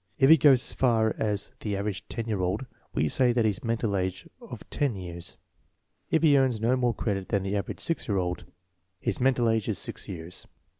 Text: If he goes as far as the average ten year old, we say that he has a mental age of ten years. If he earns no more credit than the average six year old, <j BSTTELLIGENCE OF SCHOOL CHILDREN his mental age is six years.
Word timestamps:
If 0.17 0.31
he 0.31 0.37
goes 0.37 0.63
as 0.63 0.73
far 0.73 1.13
as 1.19 1.51
the 1.59 1.77
average 1.77 2.07
ten 2.09 2.25
year 2.27 2.39
old, 2.41 2.65
we 2.91 3.07
say 3.07 3.31
that 3.33 3.45
he 3.45 3.49
has 3.49 3.59
a 3.61 3.67
mental 3.67 3.95
age 3.95 4.27
of 4.41 4.67
ten 4.71 4.95
years. 4.95 5.37
If 6.09 6.23
he 6.23 6.39
earns 6.39 6.59
no 6.59 6.75
more 6.75 6.95
credit 6.95 7.29
than 7.29 7.43
the 7.43 7.55
average 7.55 7.79
six 7.81 8.07
year 8.07 8.17
old, 8.17 8.39
<j 8.39 8.43
BSTTELLIGENCE 8.43 8.49
OF 8.49 8.53
SCHOOL 8.55 8.85
CHILDREN 8.87 8.95
his 9.01 9.21
mental 9.21 9.49
age 9.49 9.69
is 9.69 9.77
six 9.77 10.09
years. 10.09 10.47